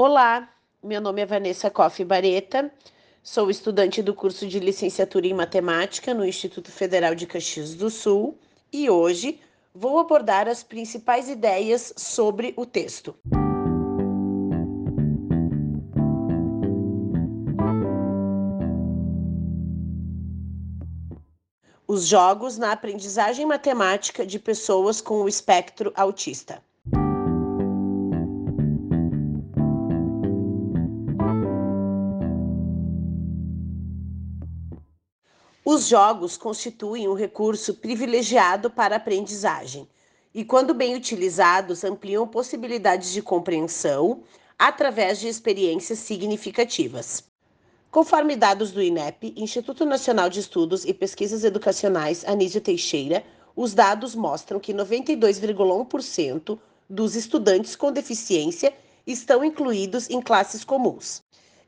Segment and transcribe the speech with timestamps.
[0.00, 0.48] Olá,
[0.80, 2.72] meu nome é Vanessa Koff Bareta,
[3.20, 8.38] sou estudante do curso de licenciatura em matemática no Instituto Federal de Caxias do Sul
[8.72, 9.40] e hoje
[9.74, 13.12] vou abordar as principais ideias sobre o texto.
[21.88, 26.62] Os jogos na aprendizagem matemática de pessoas com o espectro autista.
[35.78, 39.86] Os jogos constituem um recurso privilegiado para a aprendizagem
[40.34, 44.24] e, quando bem utilizados, ampliam possibilidades de compreensão
[44.58, 47.22] através de experiências significativas.
[47.92, 53.22] Conforme dados do INEP, Instituto Nacional de Estudos e Pesquisas Educacionais Anísio Teixeira,
[53.54, 56.58] os dados mostram que 92,1%
[56.90, 58.74] dos estudantes com deficiência
[59.06, 61.22] estão incluídos em classes comuns.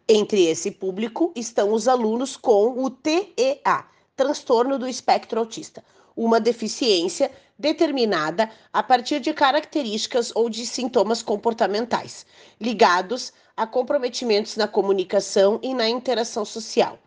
[0.08, 3.86] Entre esse público estão os alunos com o TEA,
[4.20, 5.82] transtorno do espectro autista,
[6.14, 12.26] uma deficiência determinada a partir de características ou de sintomas comportamentais
[12.60, 16.98] ligados a comprometimentos na comunicação e na interação social.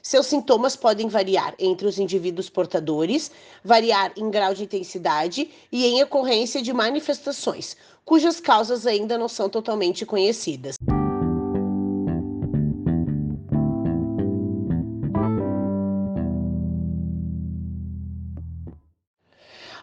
[0.00, 3.30] Seus sintomas podem variar entre os indivíduos portadores,
[3.62, 9.46] variar em grau de intensidade e em ocorrência de manifestações, cujas causas ainda não são
[9.46, 10.76] totalmente conhecidas.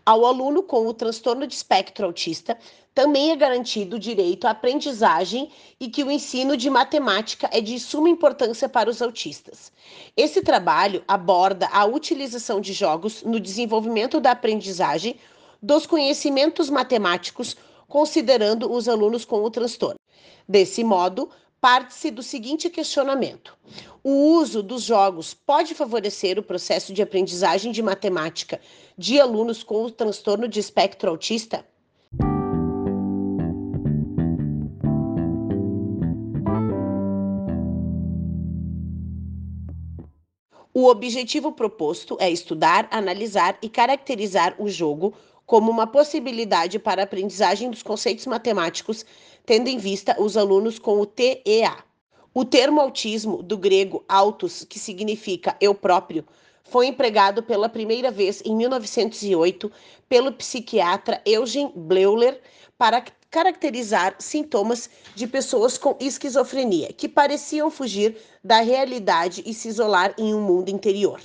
[0.10, 2.58] Ao aluno com o transtorno de espectro autista
[2.96, 7.80] também é garantido o direito à aprendizagem e que o ensino de matemática é de
[7.80, 9.72] suma importância para os autistas.
[10.18, 15.16] Esse trabalho aborda a utilização de jogos no desenvolvimento da aprendizagem
[15.62, 17.56] dos conhecimentos matemáticos,
[17.88, 20.00] considerando os alunos com o transtorno.
[20.48, 21.30] Desse modo,
[21.62, 23.58] parte-se do seguinte questionamento:
[24.04, 28.60] o uso dos jogos pode favorecer o processo de aprendizagem de matemática
[28.98, 31.66] de alunos com o transtorno de espectro autista?
[40.72, 45.14] O objetivo proposto é estudar, analisar e caracterizar o jogo
[45.46, 49.04] como uma possibilidade para a aprendizagem dos conceitos matemáticos,
[49.46, 51.78] tendo em vista os alunos com o TEA.
[52.34, 56.26] O termo autismo, do grego autos, que significa eu próprio,
[56.64, 59.72] foi empregado pela primeira vez em 1908
[60.08, 62.40] pelo psiquiatra Eugen Bleuler
[62.78, 70.14] para caracterizar sintomas de pessoas com esquizofrenia, que pareciam fugir da realidade e se isolar
[70.18, 71.20] em um mundo interior.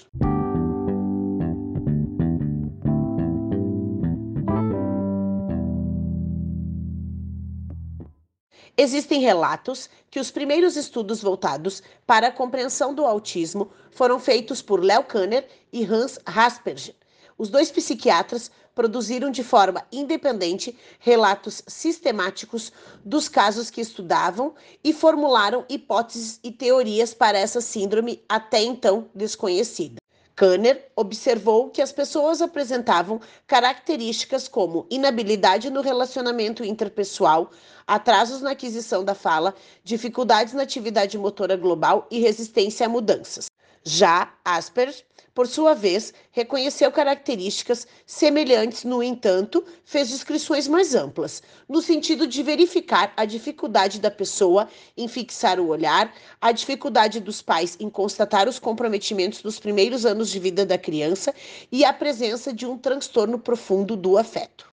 [8.84, 14.84] Existem relatos que os primeiros estudos voltados para a compreensão do autismo foram feitos por
[14.84, 16.94] Léo Kanner e Hans Asperger.
[17.38, 22.70] Os dois psiquiatras produziram de forma independente relatos sistemáticos
[23.02, 30.03] dos casos que estudavam e formularam hipóteses e teorias para essa síndrome até então desconhecida.
[30.36, 37.50] Kanner observou que as pessoas apresentavam características como inabilidade no relacionamento interpessoal,
[37.86, 43.46] atrasos na aquisição da fala, dificuldades na atividade motora global e resistência a mudanças.
[43.86, 51.82] Já Asperger, por sua vez, reconheceu características semelhantes, no entanto, fez descrições mais amplas, no
[51.82, 57.76] sentido de verificar a dificuldade da pessoa em fixar o olhar, a dificuldade dos pais
[57.78, 61.34] em constatar os comprometimentos dos primeiros anos de vida da criança
[61.70, 64.73] e a presença de um transtorno profundo do afeto.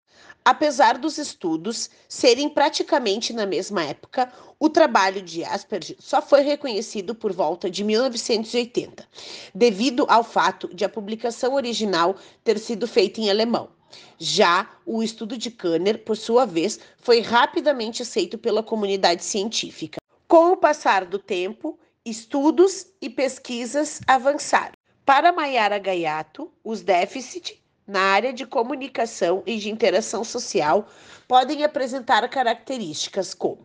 [0.49, 7.13] Apesar dos estudos serem praticamente na mesma época, o trabalho de Asperger só foi reconhecido
[7.13, 9.07] por volta de 1980,
[9.53, 13.69] devido ao fato de a publicação original ter sido feita em alemão.
[14.17, 20.01] Já o estudo de Kanner, por sua vez, foi rapidamente aceito pela comunidade científica.
[20.27, 24.73] Com o passar do tempo, estudos e pesquisas avançaram.
[25.05, 27.59] Para Mayara Gaiato, os déficits
[27.89, 30.87] na área de comunicação e de interação social
[31.27, 33.63] podem apresentar características como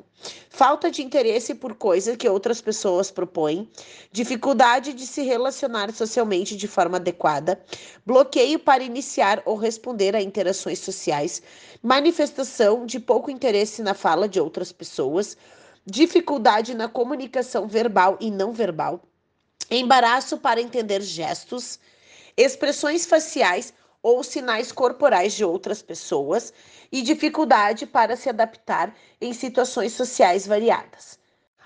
[0.49, 3.69] falta de interesse por coisas que outras pessoas propõem,
[4.11, 7.61] dificuldade de se relacionar socialmente de forma adequada,
[8.07, 11.43] bloqueio para iniciar ou responder a interações sociais,
[11.83, 15.37] manifestação de pouco interesse na fala de outras pessoas,
[15.85, 19.03] dificuldade na comunicação verbal e não verbal,
[19.71, 21.79] embaraço para entender gestos,
[22.37, 23.75] expressões faciais
[24.05, 26.53] ou sinais corporais de outras pessoas
[26.93, 31.19] e dificuldade para se adaptar em situações sociais variadas.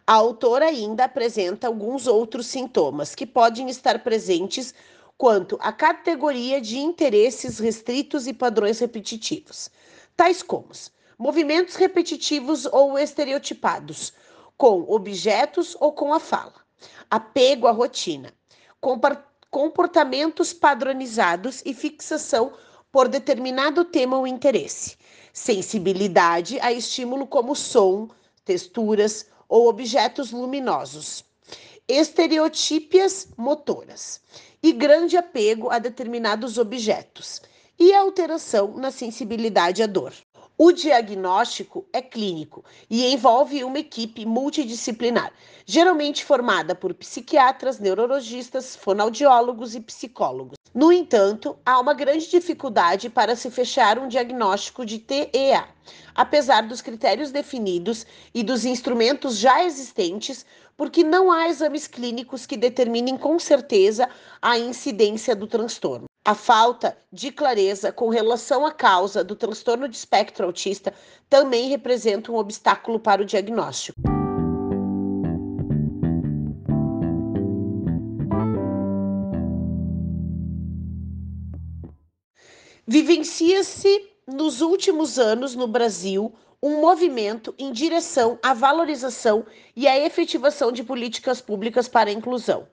[0.07, 4.73] A autora ainda apresenta alguns outros sintomas que podem estar presentes
[5.19, 9.69] quanto à categoria de interesses restritos e padrões repetitivos,
[10.17, 10.69] tais como
[11.19, 14.13] movimentos repetitivos ou estereotipados,
[14.57, 16.55] com objetos ou com a fala,
[17.11, 18.33] apego à rotina,
[19.51, 22.53] comportamentos padronizados e fixação
[22.91, 24.97] por determinado tema ou interesse,
[25.33, 28.09] sensibilidade a estímulo como som,
[28.45, 31.25] texturas ou objetos luminosos,
[31.87, 34.21] estereotípias motoras.
[34.63, 37.41] E grande apego a determinados objetos.
[37.79, 40.13] E alteração na sensibilidade à dor.
[40.61, 45.33] O diagnóstico é clínico e envolve uma equipe multidisciplinar,
[45.65, 50.59] geralmente formada por psiquiatras, neurologistas, fonoaudiólogos e psicólogos.
[50.75, 55.69] No entanto, há uma grande dificuldade para se fechar um diagnóstico de TEA,
[56.13, 58.05] apesar dos critérios definidos
[58.35, 60.45] e dos instrumentos já existentes,
[60.77, 64.09] porque não há exames clínicos que determinem com certeza
[64.43, 66.08] a incidência do transtorno.
[66.29, 70.93] A falta de clareza com relação à causa do transtorno de espectro autista
[71.27, 73.99] também representa um obstáculo para o diagnóstico.
[82.87, 90.73] Vivencia-se nos últimos anos no Brasil um movimento em direção à valorização e à efetivação
[90.73, 92.69] de políticas públicas para a inclusão.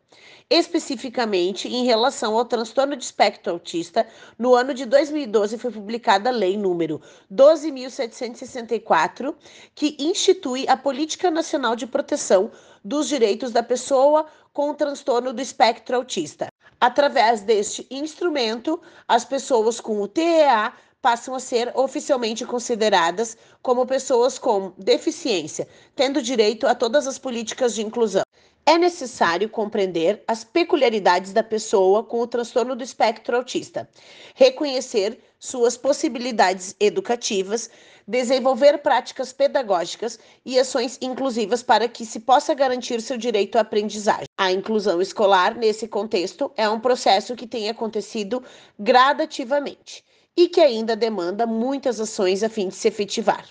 [0.47, 4.06] Especificamente em relação ao transtorno de espectro autista,
[4.38, 7.01] no ano de 2012 foi publicada a Lei número
[7.33, 9.33] 12.764,
[9.74, 12.51] que institui a Política Nacional de Proteção
[12.83, 16.45] dos Direitos da Pessoa com transtorno do espectro autista.
[16.80, 20.71] Através deste instrumento, as pessoas com o TEA
[21.01, 27.74] passam a ser oficialmente consideradas como pessoas com deficiência, tendo direito a todas as políticas
[27.74, 28.25] de inclusão.
[28.68, 33.88] É necessário compreender as peculiaridades da pessoa com o transtorno do espectro autista,
[34.34, 37.70] reconhecer suas possibilidades educativas,
[38.08, 44.26] desenvolver práticas pedagógicas e ações inclusivas para que se possa garantir seu direito à aprendizagem.
[44.36, 48.44] A inclusão escolar, nesse contexto, é um processo que tem acontecido
[48.80, 50.04] gradativamente
[50.36, 53.46] e que ainda demanda muitas ações a fim de se efetivar.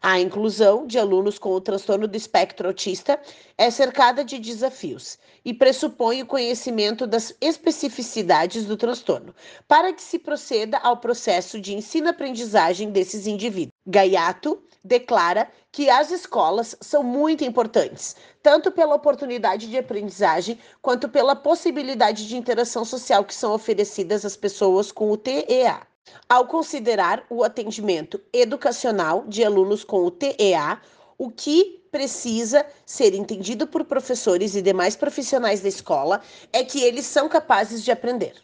[0.00, 3.20] A inclusão de alunos com o transtorno do espectro autista
[3.56, 9.34] é cercada de desafios e pressupõe o conhecimento das especificidades do transtorno,
[9.66, 13.72] para que se proceda ao processo de ensino-aprendizagem desses indivíduos.
[13.84, 21.34] Gaiato declara que as escolas são muito importantes, tanto pela oportunidade de aprendizagem quanto pela
[21.34, 25.87] possibilidade de interação social que são oferecidas às pessoas com o TEA.
[26.28, 30.80] Ao considerar o atendimento educacional de alunos com o TEA,
[31.16, 36.20] o que precisa ser entendido por professores e demais profissionais da escola
[36.52, 38.34] é que eles são capazes de aprender.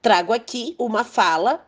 [0.00, 1.64] Trago aqui uma fala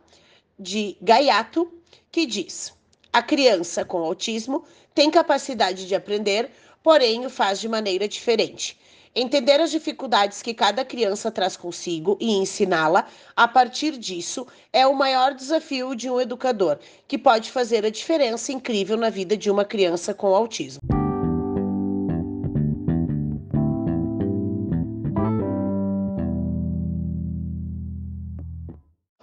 [0.57, 1.71] de Gaiato
[2.11, 2.73] que diz:
[3.11, 4.63] a criança com autismo
[4.95, 6.49] tem capacidade de aprender
[6.83, 8.77] porém o faz de maneira diferente.
[9.15, 14.93] Entender as dificuldades que cada criança traz consigo e ensiná-la a partir disso é o
[14.93, 19.63] maior desafio de um educador, que pode fazer a diferença incrível na vida de uma
[19.63, 20.81] criança com autismo.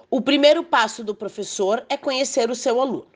[0.09, 3.07] O primeiro passo do professor é conhecer o seu aluno.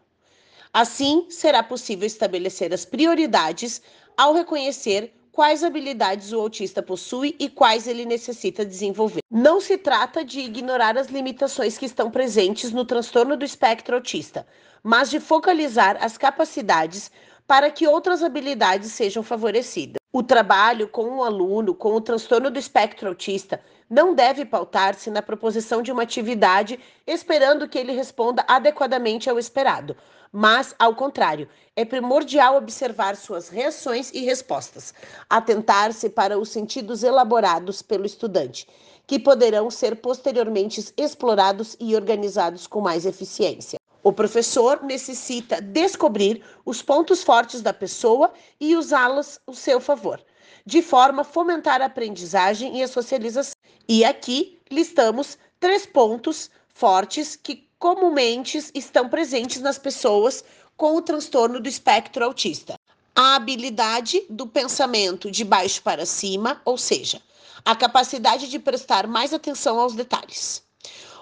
[0.72, 3.80] Assim, será possível estabelecer as prioridades
[4.16, 9.20] ao reconhecer quais habilidades o autista possui e quais ele necessita desenvolver.
[9.30, 14.46] Não se trata de ignorar as limitações que estão presentes no transtorno do espectro autista,
[14.82, 17.10] mas de focalizar as capacidades
[17.46, 19.96] para que outras habilidades sejam favorecidas.
[20.12, 23.60] O trabalho com um aluno com o transtorno do espectro autista
[23.94, 29.96] não deve pautar-se na proposição de uma atividade esperando que ele responda adequadamente ao esperado,
[30.32, 34.92] mas, ao contrário, é primordial observar suas reações e respostas,
[35.30, 38.66] atentar-se para os sentidos elaborados pelo estudante,
[39.06, 43.78] que poderão ser posteriormente explorados e organizados com mais eficiência.
[44.02, 50.20] O professor necessita descobrir os pontos fortes da pessoa e usá-los ao seu favor,
[50.66, 53.53] de forma a fomentar a aprendizagem e a socialização.
[53.88, 60.42] E aqui listamos três pontos fortes que comumente estão presentes nas pessoas
[60.76, 62.74] com o transtorno do espectro autista.
[63.14, 67.20] A habilidade do pensamento de baixo para cima, ou seja,
[67.64, 70.62] a capacidade de prestar mais atenção aos detalhes.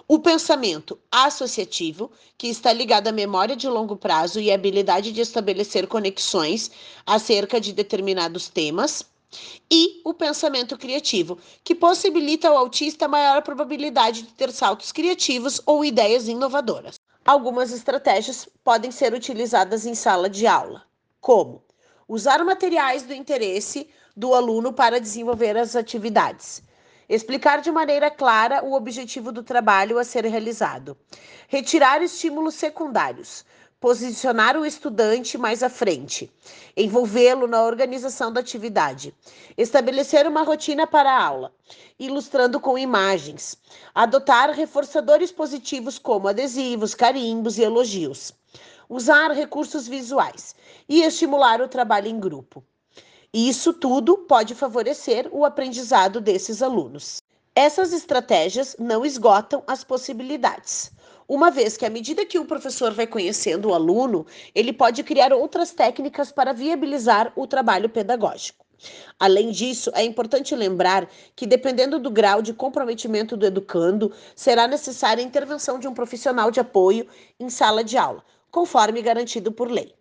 [0.08, 5.20] O pensamento associativo, que está ligado à memória de longo prazo e à habilidade de
[5.20, 6.70] estabelecer conexões
[7.06, 9.04] acerca de determinados temas.
[9.70, 15.84] E o pensamento criativo, que possibilita ao autista maior probabilidade de ter saltos criativos ou
[15.84, 16.96] ideias inovadoras.
[17.24, 20.82] Algumas estratégias podem ser utilizadas em sala de aula,
[21.20, 21.62] como
[22.08, 26.62] usar materiais do interesse do aluno para desenvolver as atividades,
[27.08, 30.96] explicar de maneira clara o objetivo do trabalho a ser realizado,
[31.48, 33.44] retirar estímulos secundários,
[33.82, 36.32] posicionar o estudante mais à frente,
[36.76, 39.12] envolvê-lo na organização da atividade,
[39.58, 41.52] estabelecer uma rotina para a aula,
[41.98, 43.58] ilustrando com imagens,
[43.92, 48.32] adotar reforçadores positivos como adesivos, carimbos e elogios,
[48.88, 50.54] usar recursos visuais
[50.88, 52.62] e estimular o trabalho em grupo.
[53.34, 57.20] Isso tudo pode favorecer o aprendizado desses alunos.
[57.52, 60.92] Essas estratégias não esgotam as possibilidades
[61.34, 65.32] uma vez que, à medida que o professor vai conhecendo o aluno, ele pode criar
[65.32, 68.62] outras técnicas para viabilizar o trabalho pedagógico.
[69.18, 75.24] Além disso, é importante lembrar que, dependendo do grau de comprometimento do educando, será necessária
[75.24, 77.06] a intervenção de um profissional de apoio
[77.40, 79.94] em sala de aula, conforme garantido por lei.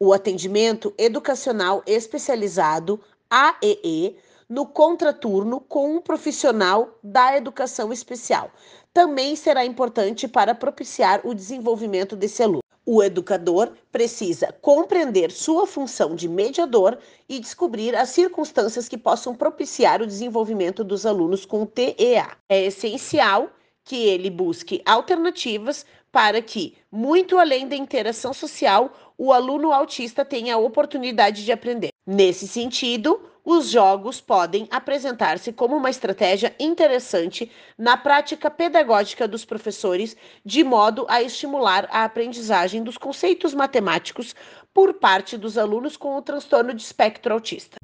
[0.00, 2.98] O atendimento educacional especializado,
[3.28, 4.16] AEE,
[4.48, 8.50] no contraturno com um profissional da educação especial,
[8.92, 12.62] também será importante para propiciar o desenvolvimento desse aluno.
[12.84, 20.02] O educador precisa compreender sua função de mediador e descobrir as circunstâncias que possam propiciar
[20.02, 22.36] o desenvolvimento dos alunos com TEA.
[22.48, 23.50] É essencial
[23.84, 30.56] que ele busque alternativas para que, muito além da interação social, o aluno autista tenha
[30.56, 31.90] a oportunidade de aprender.
[32.04, 40.16] Nesse sentido, os jogos podem apresentar-se como uma estratégia interessante na prática pedagógica dos professores,
[40.44, 44.34] de modo a estimular a aprendizagem dos conceitos matemáticos
[44.72, 47.76] por parte dos alunos com o transtorno de espectro autista.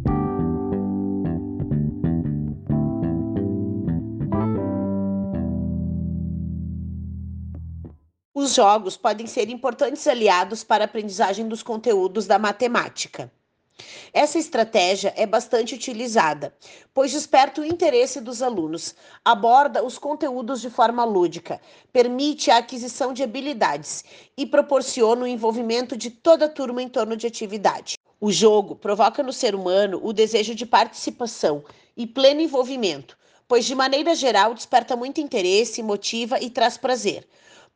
[8.33, 13.31] Os jogos podem ser importantes aliados para a aprendizagem dos conteúdos da matemática.
[14.13, 16.55] Essa estratégia é bastante utilizada,
[16.93, 18.95] pois desperta o interesse dos alunos,
[19.25, 21.61] aborda os conteúdos de forma lúdica,
[21.93, 24.05] permite a aquisição de habilidades
[24.37, 27.97] e proporciona o envolvimento de toda a turma em torno de atividade.
[28.21, 31.63] O jogo provoca no ser humano o desejo de participação
[31.97, 33.17] e pleno envolvimento,
[33.47, 37.29] pois de maneira geral desperta muito interesse, motiva e traz prazer.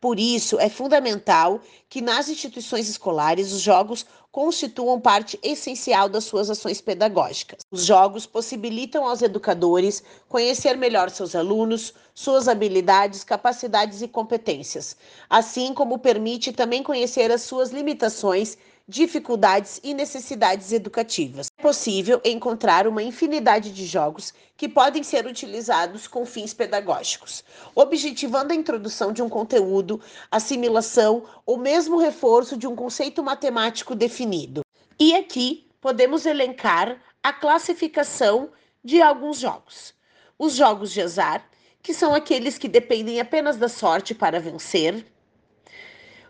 [0.03, 6.51] Por isso, é fundamental que nas instituições escolares os jogos constituam parte essencial das suas
[6.51, 7.61] ações pedagógicas.
[7.71, 14.97] Os jogos possibilitam aos educadores conhecer melhor seus alunos, suas habilidades, capacidades e competências,
[15.31, 21.47] assim como permite também conhecer as suas limitações dificuldades e necessidades educativas.
[21.59, 28.53] É possível encontrar uma infinidade de jogos que podem ser utilizados com fins pedagógicos, objetivando
[28.53, 34.62] a introdução de um conteúdo, assimilação ou mesmo reforço de um conceito matemático definido.
[34.99, 38.51] E aqui podemos elencar a classificação
[38.85, 39.95] de alguns jogos.
[40.39, 41.45] Os jogos de azar,
[41.83, 45.05] que são aqueles que dependem apenas da sorte para vencer.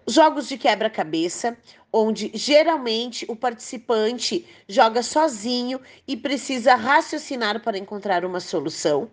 [0.06, 1.56] Jogos de quebra-cabeça,
[1.92, 9.08] onde geralmente o participante joga sozinho e precisa raciocinar para encontrar uma solução.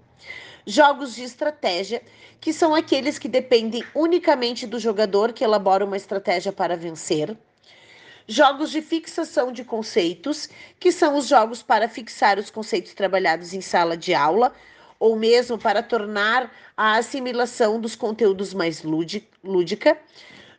[0.66, 2.02] Jogos de estratégia,
[2.42, 7.38] que são aqueles que dependem unicamente do jogador que elabora uma estratégia para vencer.
[8.28, 13.62] Jogos de fixação de conceitos, que são os jogos para fixar os conceitos trabalhados em
[13.62, 14.54] sala de aula,
[15.00, 20.00] ou mesmo para tornar a assimilação dos conteúdos mais lúdica.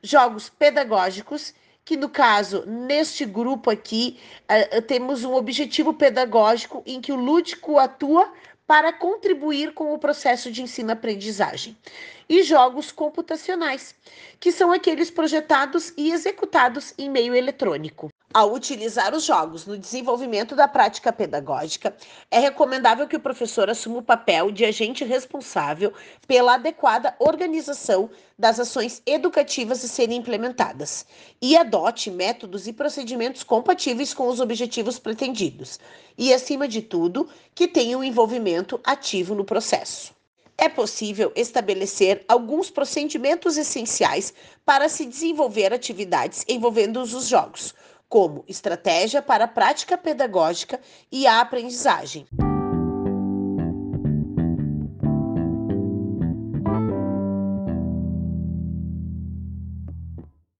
[0.02, 1.54] Jogos pedagógicos,
[1.84, 7.78] que no caso, neste grupo aqui, uh, temos um objetivo pedagógico em que o lúdico
[7.78, 8.32] atua
[8.66, 11.76] para contribuir com o processo de ensino-aprendizagem.
[12.28, 13.96] E jogos computacionais,
[14.38, 18.08] que são aqueles projetados e executados em meio eletrônico.
[18.32, 21.96] Ao utilizar os jogos no desenvolvimento da prática pedagógica,
[22.30, 25.92] é recomendável que o professor assuma o papel de agente responsável
[26.28, 28.08] pela adequada organização
[28.38, 31.04] das ações educativas a serem implementadas
[31.42, 35.80] e adote métodos e procedimentos compatíveis com os objetivos pretendidos,
[36.16, 40.14] e, acima de tudo, que tenha um envolvimento ativo no processo.
[40.56, 44.32] É possível estabelecer alguns procedimentos essenciais
[44.64, 47.74] para se desenvolver atividades envolvendo os jogos,
[48.10, 52.26] como estratégia para a prática pedagógica e a aprendizagem.